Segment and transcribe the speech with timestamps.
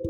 [0.00, 0.08] こ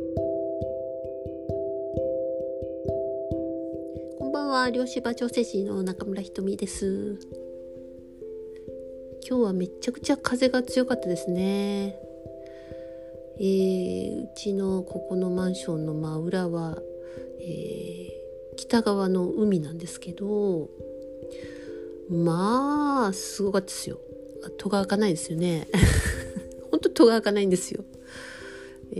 [4.28, 7.18] んばんは、漁師場調整士の中村ひとみです。
[9.26, 11.98] 今日はめちゃくちゃ風が強かったですね。
[13.40, 16.76] えー、うちのここのマンションの真裏は、
[17.40, 20.68] えー、北側の海なんですけど、
[22.10, 23.98] まあ、すごかったですよ。
[24.58, 25.66] 戸が開かないですよね。
[26.70, 27.84] ほんと戸が開かないんですよ。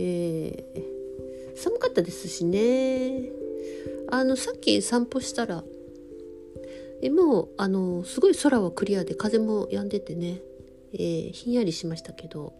[0.01, 3.31] えー、寒かったですしね。
[4.09, 5.63] あの、さっき散歩したら、
[7.01, 10.41] えもう、あの、すごい空はクリアで風も止んでてね、
[10.93, 12.53] えー、ひんやりしましたけど、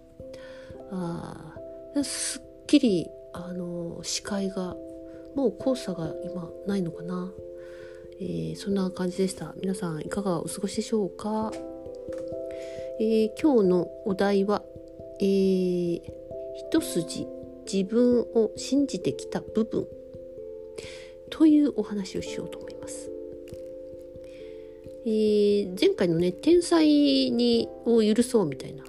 [0.91, 1.55] あ
[2.03, 4.75] すっきり、あの、視界が、
[5.35, 7.31] もう黄砂が今ないのかな。
[8.21, 11.53] えー、そんな感じでした皆さんいかがお過ごしでしょうか、
[12.99, 14.61] えー、今日のお題は、
[15.21, 16.01] えー、
[16.71, 17.27] 一筋
[17.71, 19.87] 自分を信じてきた部分。
[21.29, 23.11] というお話をしようと思います。
[25.05, 28.83] えー、前回のね天才にを許そうみたいな、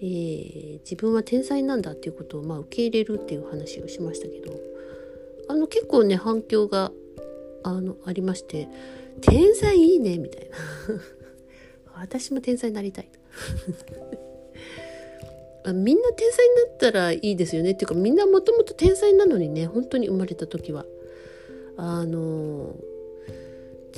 [0.00, 4.72] えー、自分は天才なんだっていうことを、まあ、受け入れるっていう話をしましたけど。
[5.48, 6.92] あの結構ね反響が
[7.62, 8.68] あのありまして
[9.20, 10.56] 「天才いいね」みたいな。
[12.00, 13.08] 私も天才になりたい。
[15.66, 17.72] みんな天才になったらいいですよね。
[17.72, 20.84] っていうかみんなもともと天才なのにね本当に生まれた時は。
[21.76, 22.74] あの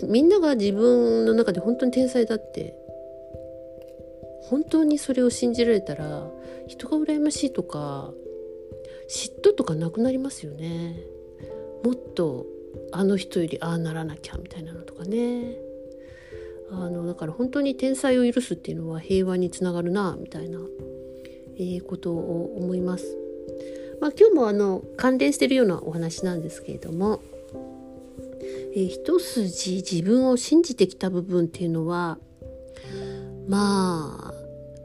[0.07, 2.77] みんなが自分の中で本当に天才だって
[4.43, 6.31] 本当にそれを信じられたら
[6.67, 8.13] 人が羨ましいとか
[9.09, 10.97] 嫉妬とかなくなりますよね。
[11.83, 12.47] もっと
[12.93, 15.57] あの人よりああならなきゃみたいなのとかね。
[16.71, 20.59] あのだから本当に天才を許すっていうのは平和につながるなみたいな、
[21.59, 23.17] え、ことを思います。
[24.01, 27.23] まあ、今日もあの関連してるようなお話なんですけれども、
[28.75, 32.19] えー、一筋自分を信じてきた部分っていうのは
[33.49, 34.35] まあ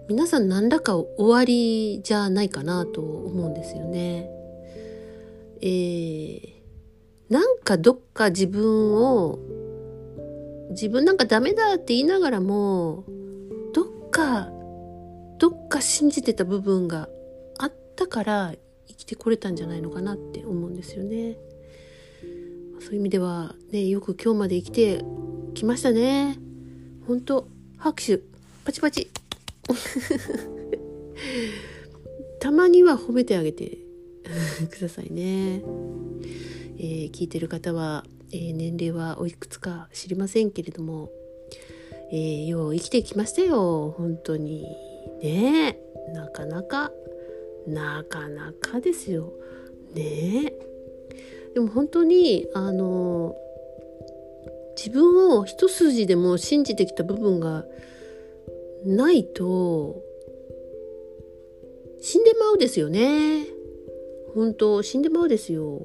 [0.08, 4.30] 皆さん何らか終わりじゃないかなと思うんですよね。
[5.62, 6.60] えー
[7.30, 9.38] なんかどっか自分を
[10.72, 13.04] 自分なんかダメだって言いながらも
[13.74, 14.50] どっか
[15.80, 17.08] か信じてた部分が
[17.58, 18.54] あったから
[18.88, 21.38] 生きてこれたんじゃないのかなって思うんですよね。
[22.82, 25.04] そういう意味ではねよく今日まで生きて
[25.54, 26.38] きましたね。
[27.08, 27.48] 本当
[27.78, 28.20] 拍手
[28.66, 29.10] パチパチ
[32.40, 33.78] たまには褒めてあげて
[34.70, 35.64] くださいね。
[36.78, 41.10] えー、聞いてる方は、えー、年齢はおいくつか知りませんけれども、
[42.12, 44.89] えー、よう生きてきましたよ本当に
[45.22, 45.80] ね
[46.14, 46.92] なかなか
[47.68, 49.34] なかなかですよ。
[49.94, 50.70] ねえ。
[51.54, 53.36] でも本当にあの
[54.76, 57.66] 自分を一筋でも信じてきた部分が
[58.86, 60.02] ないと
[62.02, 63.46] 死んでまうですよね。
[64.34, 65.82] 本当死んでまうですよ。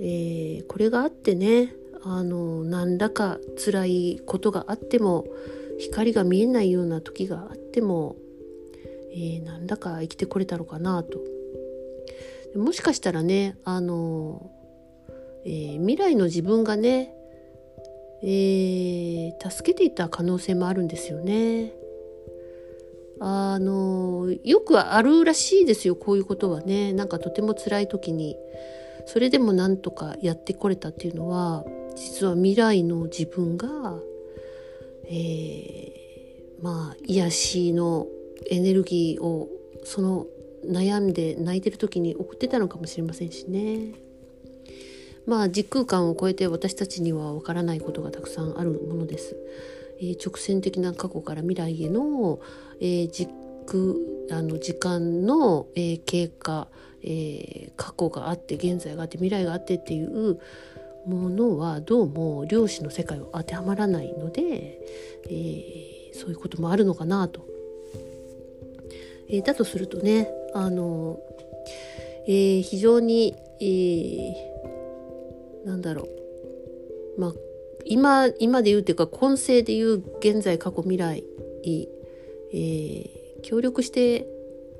[0.00, 5.26] えー、これがあってねあの何らか辛いことがあっても
[5.78, 8.16] 光が見えないような時があっても、
[9.12, 11.20] えー、何らか生きてこれたのかなと。
[12.58, 14.50] もしかしたらねあの、
[15.44, 17.12] えー、未来の自分がね、
[18.22, 21.72] えー、助けていた可能性もあるんですよね。
[23.20, 26.92] あのよくあるらしいですよこういうことはね。
[26.92, 28.36] なんかとても辛い時に。
[29.06, 31.64] それでもなんとかやってこれたっていうのは
[31.94, 33.98] 実は未来の自分が、
[35.06, 38.06] えー、まあ癒しの
[38.50, 39.48] エネルギーを
[39.84, 40.26] その
[40.66, 43.94] 悩んで泣いてる時に送ってたのかもしれませんしね。
[45.26, 49.36] まあ時空間を超えて私たちにはわからないことがたくさんあるものです。
[50.00, 52.40] えー、直線的な過去から未来への、
[52.80, 53.28] えー、時
[53.66, 56.68] 空あの時間の、えー、経過、
[57.02, 60.38] えー、過去があって現在があって未来があってっていう
[61.06, 64.80] ものはどうも量子の世界を当てはまらないので、
[65.28, 67.46] えー、そういうこともあるのかなと。
[69.28, 71.18] えー、だとするとねあの、
[72.26, 74.34] えー、非常に、え、
[75.64, 76.08] なんだろ
[77.16, 77.32] うまあ
[77.86, 81.24] 今今で言うっていうか今世で言う現在過去未来、
[81.64, 84.26] えー、協力して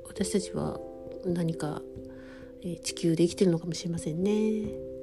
[0.05, 0.79] 私たちは
[1.25, 1.81] 何か
[2.65, 4.94] え地球で生きてるのかもしれませんね。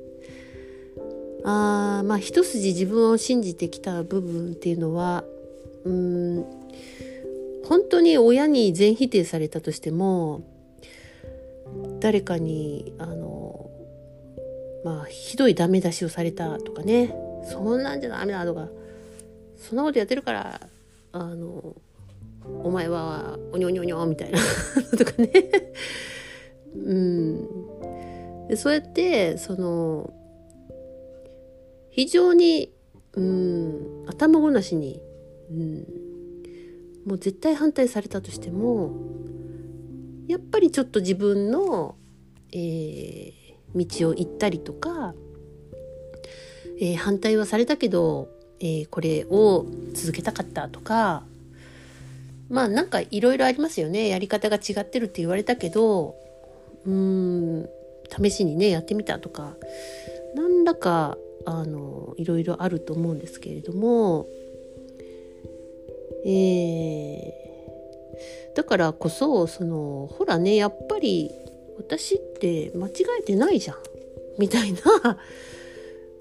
[1.45, 5.25] あまあ一筋自分を信じてきた部分っていうのは
[5.85, 6.45] うん
[7.65, 10.43] 本当に親に全否定されたとしても
[12.01, 13.71] 誰かにあの
[14.85, 17.15] まあひどいダメ出しをされたとかね
[17.51, 18.69] そんなんじゃダメだとか
[19.57, 20.61] そんなことやってるから
[21.13, 21.75] あの
[22.65, 24.39] お前はおにょにょにょみたいな
[24.99, 25.31] とかね。
[26.75, 27.49] うん。
[28.49, 30.13] でそうやってその
[31.93, 32.73] 非常に
[33.15, 35.01] うん頭ごなしに、
[35.51, 35.87] うん、
[37.07, 38.93] もう絶対反対されたとしても
[40.27, 41.97] やっぱりちょっと自分の、
[42.53, 45.15] えー、道を行ったりとか、
[46.81, 48.29] えー、反対はされたけど、
[48.61, 51.25] えー、これを続けたかったとか
[52.49, 54.09] まあなんかいろいろありますよね。
[54.09, 56.15] やり方が違ってるって言われたけど
[56.87, 57.69] うーん
[58.23, 59.55] 試しにねやってみたとか
[60.35, 64.29] 何らかあのいろいろあると思うんですけれども。
[66.25, 71.33] えー、だからこそそのほらねやっぱり
[71.79, 73.77] 私って間違えてないじゃん。
[74.39, 74.79] みたいな。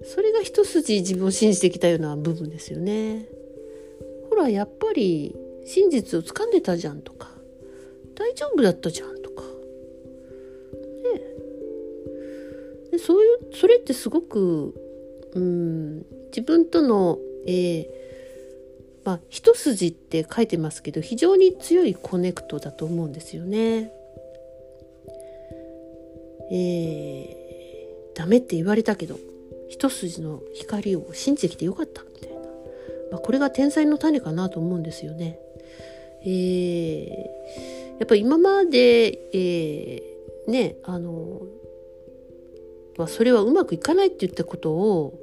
[0.04, 3.28] それが一筋自分を信じてきたような部分ですよね。
[4.30, 5.36] ほらやっぱり
[5.66, 7.30] 真実をつかんでたじゃんとか。
[8.16, 9.44] 大丈夫だったじゃんとか。
[11.04, 11.22] ね。
[12.92, 14.74] でそういうそれってすごく
[15.34, 17.86] うん自分との、えー、
[19.04, 23.92] まあ、一筋って書いてますけど非常に強いコネクトだと思うんですよね。
[26.54, 29.18] えー、ダメって言われたけど
[29.70, 32.40] 一筋の光を信じてきてよかったみたいな、
[33.12, 35.40] まあ、これが天才の種かなと思うんですよね。
[36.24, 41.42] えー、やっぱ今まで、えー、ねあの、
[43.02, 45.20] ま、それはうまくいかないって言ったことを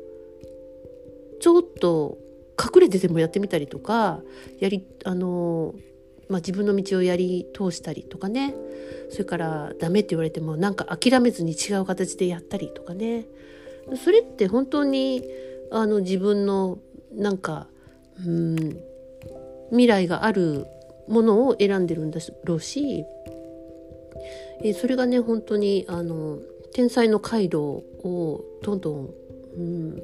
[1.40, 2.19] ちょっと
[2.60, 4.20] 隠れてでもやってみたりとか
[4.58, 5.75] やりあの、
[6.28, 8.54] まあ、自分の道をやり通したりとかね。
[9.10, 13.26] それからダメって言われてもなんか諦めずに違う形でやったりとかね。
[14.04, 15.25] それって本当に
[15.70, 16.78] あの自分の
[17.12, 17.69] なんか
[18.26, 18.56] うん
[19.70, 20.66] 未来がある
[21.06, 23.04] ものを選んでるんだろうし、
[24.62, 26.38] えそれがね本当にあの
[26.73, 29.15] 天才の回路をどんどん、
[29.56, 30.03] うん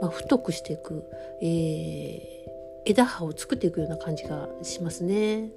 [0.00, 1.04] まあ、太くしていく、
[1.42, 5.52] えー、枝葉を作っていくような感じがしますね。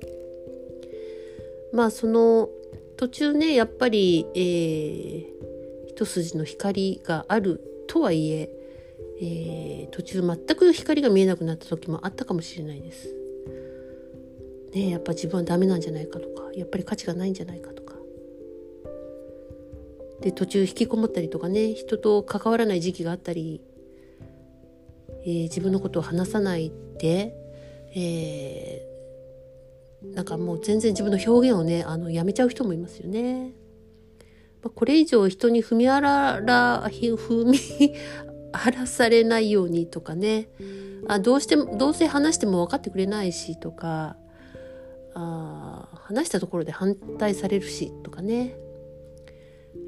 [1.72, 2.50] まあその
[2.98, 5.26] 途中ねやっぱり、えー、
[5.88, 8.50] 一筋の光があるとはいえ
[9.20, 13.16] えー、途中全く光が見えなくなった時もあったかもしれないです。
[14.74, 17.83] ねやっぱ自分はダメなんじゃないかとかやっぱり価値がないんじゃないかとか。
[20.24, 23.62] で途中引きこもったりとかね人と関わらない時期があったり
[25.26, 27.34] えー、自分のことを話さないで、
[27.96, 33.52] えー、なんかもう全然自分の表現をねあのやめちゃう人もいますよね。
[34.62, 37.94] ま、これ以上人に踏み荒ら踏み
[38.52, 40.48] 荒らされないようにとかね
[41.08, 44.16] あどうしてもどうせ話しても分かってくれないしとか
[45.16, 48.56] あ話したところで反対されるしとかね、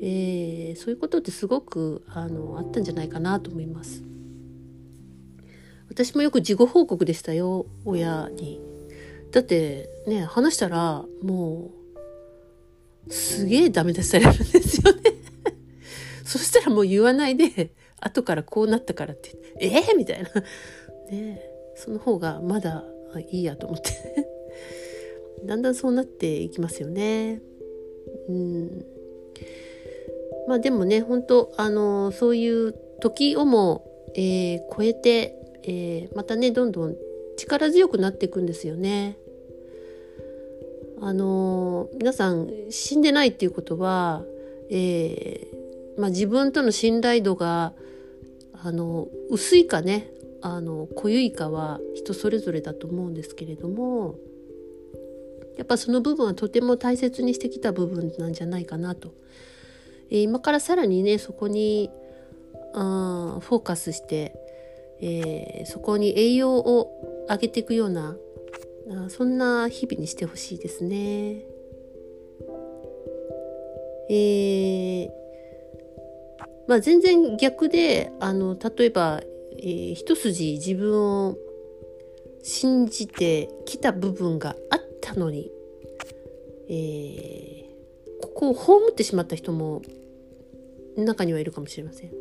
[0.01, 4.03] えー、そういうことってすごくあのあったんじゃないかなと思います。
[5.89, 8.61] 私もよく事後報告でしたよ親に。
[9.31, 11.71] だってね話したらも
[13.07, 15.01] うすげえダメ出されるんですよね
[16.23, 20.29] そしたらもう言わないで後からこうなったからってええー、みたいな
[21.11, 21.41] ね
[21.75, 22.85] その方がまだ
[23.29, 23.91] いいやと思って
[25.45, 27.41] だんだんそうなっていきますよね。
[28.29, 28.85] うん
[30.47, 33.85] まあでもね本当あのそういう時をも、
[34.15, 36.95] えー、超えてえー、またねどんどん
[37.37, 39.17] 力強くなっていくんですよね。
[41.01, 44.23] あの、皆さん死んでないっていうことは、
[44.69, 47.73] えー、まあ、自分との信頼度が
[48.53, 50.07] あの薄いかね
[50.41, 54.15] あの濃ゆいかは人それぞれだと思うんですけれども
[55.57, 59.13] やっぱその部分はとても大切にしてきた部分なんじゃないかなと。
[60.11, 61.89] えー、今からさらにねそこに
[62.73, 64.35] あフォーカスして
[65.01, 68.15] えー、そこに栄養を上げていくような
[68.91, 71.43] あそんな日々にしてほしいですね。
[74.07, 75.09] えー、
[76.67, 79.21] まあ、全然逆であの例えば、
[79.57, 81.35] えー、一筋自分を
[82.43, 85.51] 信じてきた部分があったのに、
[86.69, 87.64] えー、
[88.35, 89.81] ここを葬ってしまった人も
[90.97, 92.11] 中にはいるかもしれません。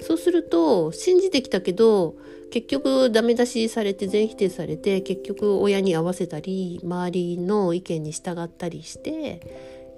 [0.00, 2.16] そうすると信じてきたけど
[2.50, 9.40] 結局ダメ出しされて全否定されて結局親に合わせたり周りの意見に従ったりして、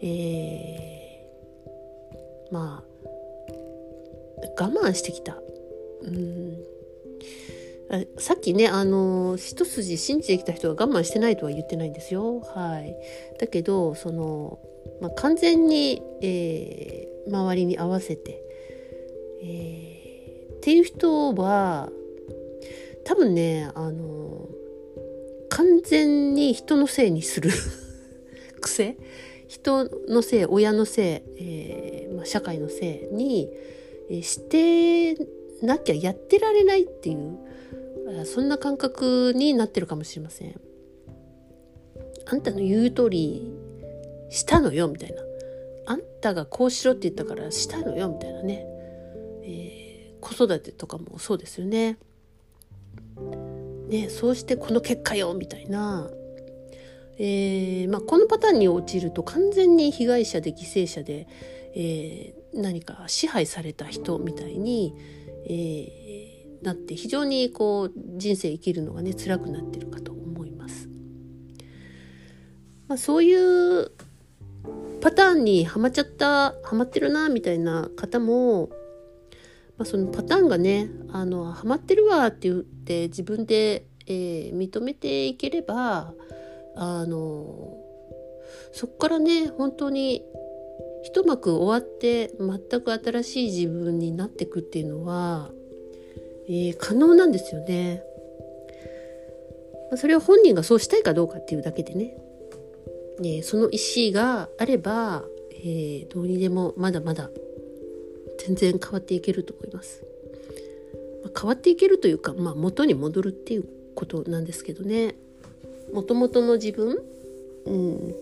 [0.01, 5.37] えー、まあ我慢してきた。
[6.03, 6.59] うん
[8.19, 12.41] さっきねあの一筋信じてきた人が我慢してないとは言ってないんですよ。
[12.41, 12.97] はい、
[13.39, 14.59] だけどその、
[15.01, 18.43] まあ、完全に、えー、周りに合わせて、
[19.43, 21.89] えー、っていう人は
[23.05, 24.49] 多分ねあの
[25.49, 27.51] 完全に人のせいにする
[28.61, 28.97] 癖
[29.47, 33.49] 人のせい親のせい、えーまあ、社会のせいに
[34.23, 35.15] して
[35.63, 37.46] なきゃやってられないっていう
[38.25, 40.61] そんな感覚になってるかもしれません。
[42.27, 43.53] あんたの言う通り
[44.31, 45.23] したのよみたいな。
[45.87, 48.67] あんたがこうしろって言ったからしたのよみたいなね。
[49.43, 51.99] えー、子育てとかもそうですよね。
[53.89, 56.11] ねそうしてこの結果よみたいな。
[57.19, 61.27] えーまあ、このパターンに陥ると完全に被害者で犠牲者で、
[61.75, 64.95] えー、何か支配された人みたいに、
[65.47, 66.06] えー、
[66.63, 70.89] なって非常にこう人生生きるのがね辛くなってるかと思います。
[72.89, 73.91] まあ、そういう
[75.01, 78.69] パターンにはまっちゃったはまってるなみたいな方も、
[79.79, 86.13] まあ、そのパターンがねあのはまってるわって言って自分で、えー、認めていければ
[86.77, 87.77] あの
[88.73, 90.23] そこからね本当に
[91.05, 95.51] 一幕終わって全く新しい自分になっていくっていうのは
[96.49, 98.03] えー、可能なんですよね。
[99.91, 102.17] ま、それは本人がそうしたいかどうかっていうだけでね、
[103.21, 103.79] ねその意
[104.11, 107.31] 思があれば、えー、どうにでもまだまだ
[108.39, 110.05] 全然変わっていけると思います。
[111.25, 115.15] まあ、変わっていけるというか、まあ、元に戻るっていうことなんですけどね。
[115.93, 117.03] もともとの自分、
[117.65, 118.15] うん、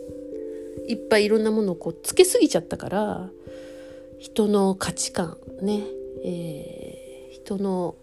[0.86, 3.30] いっぱいいろんなものをこうつけすぎちゃったから
[4.18, 5.82] 人の価値観ね、
[6.24, 7.94] えー、人の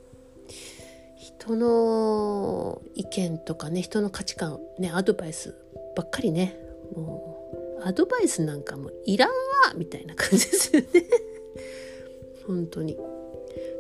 [1.18, 5.56] 人の意見とかね人の価値観ねアドバイス
[5.96, 6.58] ばっかりね。
[6.96, 9.36] もうアドバイスなんかもいらんわ
[9.76, 10.88] みたいな感じですよね。
[12.46, 12.98] 本当に。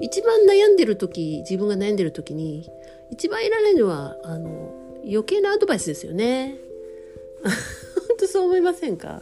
[0.01, 2.69] 一番悩んでる時自分が悩んでる時に
[3.11, 4.73] 一番いらないのはあの
[5.03, 6.57] 余計なアドバイスですよね。
[7.43, 9.21] 本当そう思いませんか？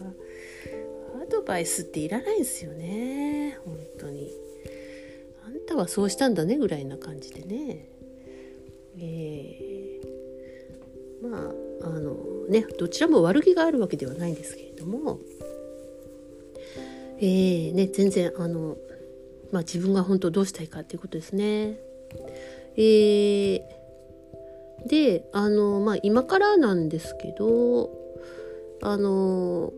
[1.21, 3.59] アドバイスっていらないですよね。
[3.65, 4.48] 本当に。
[5.69, 7.87] たはそうしたんだねぐらいな感じでね。
[8.97, 12.15] えー、まああの
[12.49, 15.19] ねどちらも悪気があるわけではないんですけれども、
[17.19, 18.77] えーね、全然あの、
[19.51, 21.79] まあ、自分が本当どうしたいかっていうことですね。
[22.75, 23.61] えー、
[24.87, 27.91] であの、まあ、今からなんですけど
[28.81, 29.71] あの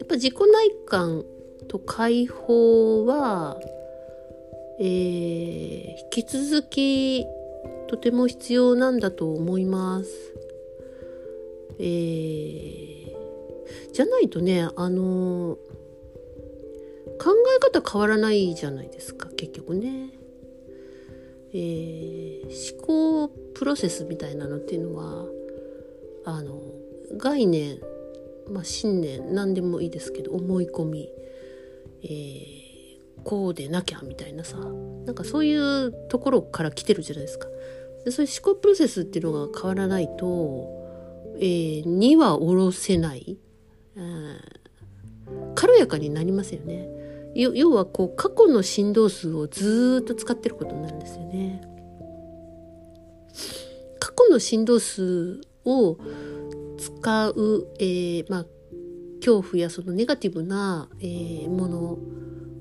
[0.00, 1.24] やっぱ自己内観
[1.68, 3.60] と解放は、
[4.78, 7.26] えー、引き続き
[7.88, 10.10] とても必要なんだと思います。
[11.78, 13.12] えー、
[13.92, 15.58] じゃないとねあの
[17.18, 20.10] 考え方変わらないじゃないですか結局ね。
[21.54, 25.26] えー、思考プロセスみたいなのっていうのは
[26.24, 26.62] あの
[27.16, 27.78] 概念、
[28.50, 31.10] まあ、信念何でもいいですけど思い込み、
[32.02, 32.61] えー、
[33.24, 37.48] こうでなきゃみたいなさなんかそういうところから来てるじゃないですか。
[38.04, 40.68] でそういう思考プロセスっていうのが変わらないと、
[41.36, 43.38] えー、2は下ろせない、
[43.94, 44.40] うん、
[45.54, 46.88] 軽やかになりますよね。
[47.34, 51.62] 要はこう過去の振動数をずっと使ってることになるんですよね。
[53.98, 55.96] 過去の振動数を
[56.76, 58.46] 使う、えー、まあ
[59.20, 61.98] 恐怖やそのネガティブな、えー、もの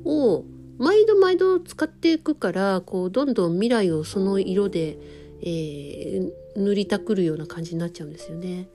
[0.05, 0.45] を
[0.77, 4.97] 毎度毎度使っていくからこうどんどん未来をその色で
[5.43, 8.69] えー、塗りたくるような感じになっちゃうんですよね。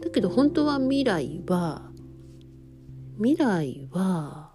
[0.00, 1.82] だけど本当は未来は
[3.16, 4.52] 未来は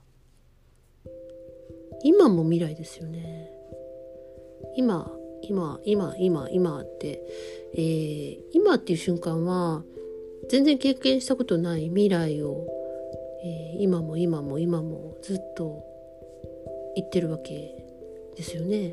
[2.04, 3.50] 今も未来ですよね。
[4.76, 5.12] 今
[5.44, 7.22] 今今今今って、
[7.74, 9.84] えー、今っていう瞬間は
[10.50, 12.66] 全然経験したことない未来を、
[13.44, 15.84] えー、今も今も今もずっと
[16.96, 17.76] 言ってるわけ
[18.36, 18.90] ですよね。
[18.90, 18.92] っ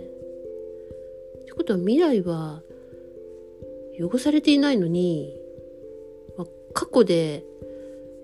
[1.47, 2.63] てことは未来は
[4.01, 5.37] 汚されていないのに、
[6.37, 7.45] まあ、過去で、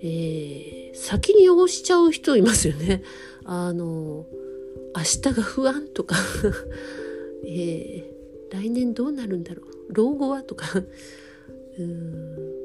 [0.03, 3.03] えー、先に汚しちゃう人いますよね。
[3.45, 4.27] あの
[4.97, 6.17] 明日が不安とか
[7.47, 10.67] えー、来年どうなるんだろう老後はとか
[11.79, 12.57] うん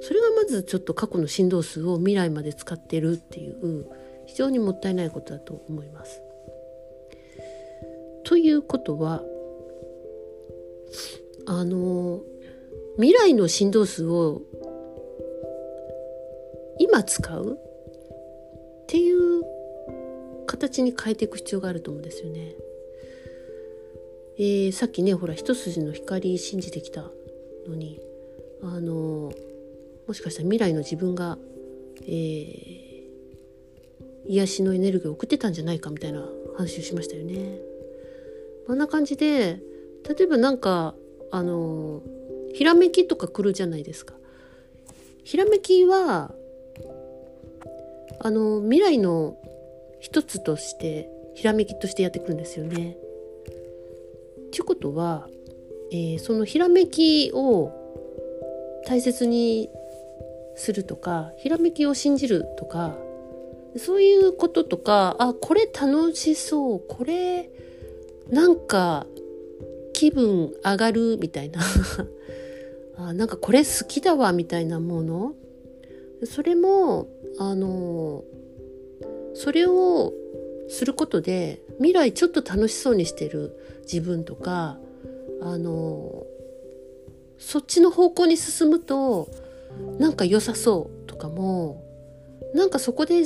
[0.00, 3.86] それがまずちょっと過去の振動数を未来まで使ってるっていう
[4.26, 6.22] 非常にもったいないことだと思います。
[8.30, 9.24] ということは
[11.46, 12.20] あの
[12.94, 14.42] 未来の振動数を
[16.78, 17.58] 今使う
[18.82, 19.42] っていう
[20.46, 22.54] 形に変えていく必要があると思うんですよね。
[24.38, 27.10] えー、さっきねほら一筋の光信じてきた
[27.66, 27.98] のに
[28.62, 29.32] あの
[30.06, 31.36] もしかしたら未来の自分が、
[32.02, 33.08] えー、
[34.28, 36.24] 癒しのエネルギーを送ってたんじゃないかみたいな
[36.56, 37.69] 話をしましたよね。
[38.70, 39.60] あんな感じで
[40.08, 40.94] 例えばなんか
[41.30, 42.02] あの
[42.54, 44.14] ひらめきとか来るじゃないですか。
[45.24, 46.32] ひらめきは
[48.18, 49.36] あの未来の
[50.00, 52.96] 一つとしてひらめきとしてやってくるんですよね。
[54.52, 55.28] ということは、
[55.92, 57.72] えー、そのひらめきを
[58.86, 59.70] 大切に
[60.56, 62.96] するとかひらめきを信じるとか
[63.76, 67.50] そういうこととかあこれ楽しそうこれ
[68.30, 69.06] なんか
[69.92, 71.60] 気分上がるみたいな。
[72.96, 75.34] あなんかこれ好きだわみたいなもの。
[76.24, 77.08] それも
[77.38, 78.24] あの
[79.34, 80.12] それを
[80.68, 84.78] することで未来ちょっと楽しそうにしてる自分とか
[85.40, 86.26] あの
[87.38, 89.28] そっちの方向に進むと
[89.98, 91.82] なんか良さそうとかも
[92.54, 93.24] なんかそこで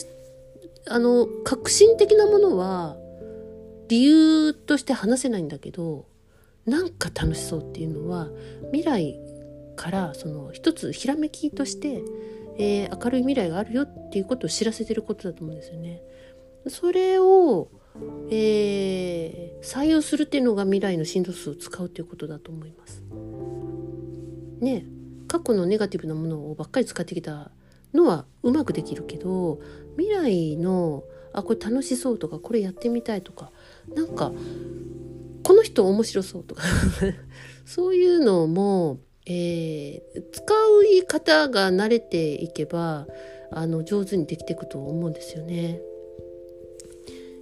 [0.87, 2.97] あの革新的なものは
[3.88, 6.07] 理由として話せないんだけど
[6.67, 8.29] なんか楽しそうっていうのは
[8.73, 9.19] 未来
[9.76, 12.03] からその一つひらめきとして、
[12.59, 16.00] えー、明るい未来があるよっていうことを知らせてることだと思うんですよね。
[16.69, 17.69] それを、
[18.31, 23.03] えー、採用するっていうのが未来の振動数を使うっていうことだと思います。
[24.61, 24.87] ね
[25.29, 27.50] 過去のネガティブなものをばっかり使ってきた
[27.93, 29.61] のはうまくできるけど
[29.97, 33.51] 未来のあこれ楽しそうとかこれやってみたいとか
[33.94, 34.33] なんか
[35.42, 36.62] この人面白そうとか
[37.66, 43.07] そういうのも、えー、使う言い方が慣れていけば
[43.51, 45.81] あの上手にできていくと思うんですよね。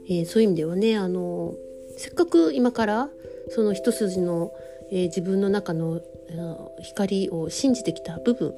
[0.09, 1.55] えー、そういう意味ではねあの
[1.97, 3.11] せっかく今から
[3.51, 4.53] その一筋の、
[4.91, 6.01] えー、自分の中の
[6.81, 8.55] 光を信じてきた部分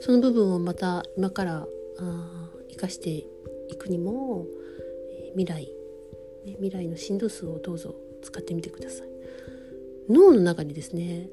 [0.00, 1.66] その部分をまた今から
[2.70, 3.26] 生かしてい
[3.78, 4.46] くにも、
[5.12, 5.68] えー、未来、
[6.44, 9.08] ね、未来の振動数をどうぞ使ってみてください。
[10.08, 11.28] 脳の中にですね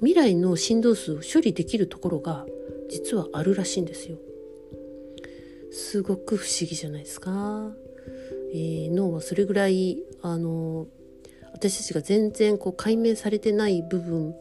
[0.00, 2.46] 未来の振動数を処理できるところが
[2.90, 4.18] 実はあるらしいんですよ。
[5.72, 7.70] すごく不思議じゃないですか、
[8.52, 10.86] えー、脳はそれぐらいあの
[11.52, 14.34] 私たちが全然こう解明されてない部分、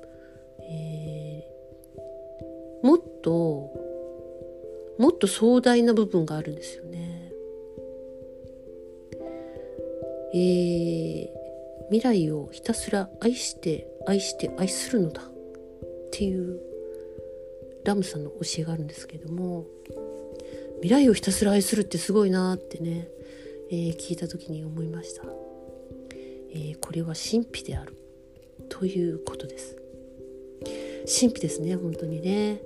[0.61, 3.71] えー、もっと
[4.97, 7.04] もっと壮大な部分があるんですよね。
[10.35, 11.27] えー、
[11.91, 15.29] 未来をひたすら愛して愛して愛するのだっ
[16.11, 16.59] ていう
[17.85, 19.65] ラムさんの教えがあるんですけども
[20.81, 23.07] 未来をひたすら愛するってすごいなってね、
[23.71, 25.23] えー、聞いた時に思いました。
[26.51, 27.97] えー、これは神秘である
[28.69, 29.75] ということです
[31.19, 32.61] 神秘ですね本当にね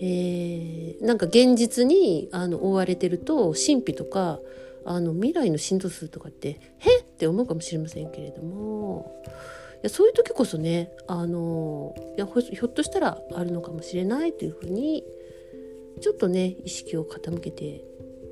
[0.00, 4.38] えー、なんか現実にあの追われてると神秘とか
[4.84, 9.22] あの未来の振動数とかって「へっ!」って思うかもしれませんけれども
[9.76, 15.04] いやそういう時こそねあのいやひょっとしたらあるのかもしれないというふうに
[16.00, 17.84] ちょっとね意識を傾けて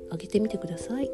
[0.09, 1.09] あげてみてください。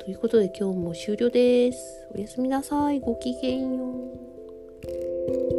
[0.00, 2.06] ということで今日も終了です。
[2.14, 3.00] おやすみなさい。
[3.00, 3.84] ごきげんよ
[5.54, 5.57] う。